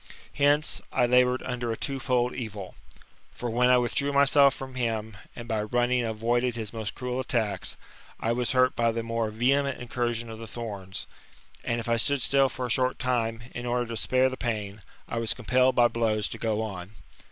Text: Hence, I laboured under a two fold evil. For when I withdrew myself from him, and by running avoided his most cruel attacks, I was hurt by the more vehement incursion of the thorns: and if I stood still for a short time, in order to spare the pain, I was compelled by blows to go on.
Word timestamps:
Hence, 0.33 0.81
I 0.91 1.05
laboured 1.05 1.43
under 1.43 1.71
a 1.71 1.77
two 1.77 1.99
fold 1.99 2.33
evil. 2.33 2.73
For 3.35 3.51
when 3.51 3.69
I 3.69 3.77
withdrew 3.77 4.11
myself 4.11 4.55
from 4.55 4.73
him, 4.73 5.15
and 5.35 5.47
by 5.47 5.61
running 5.61 6.03
avoided 6.03 6.55
his 6.55 6.73
most 6.73 6.95
cruel 6.95 7.19
attacks, 7.19 7.77
I 8.19 8.31
was 8.31 8.53
hurt 8.53 8.75
by 8.75 8.91
the 8.93 9.03
more 9.03 9.29
vehement 9.29 9.79
incursion 9.79 10.27
of 10.31 10.39
the 10.39 10.47
thorns: 10.47 11.05
and 11.63 11.79
if 11.79 11.87
I 11.87 11.97
stood 11.97 12.23
still 12.23 12.49
for 12.49 12.65
a 12.65 12.71
short 12.71 12.97
time, 12.97 13.43
in 13.53 13.67
order 13.67 13.85
to 13.89 13.95
spare 13.95 14.27
the 14.29 14.37
pain, 14.37 14.81
I 15.07 15.19
was 15.19 15.35
compelled 15.35 15.75
by 15.75 15.87
blows 15.87 16.27
to 16.29 16.39
go 16.39 16.63
on. 16.63 16.93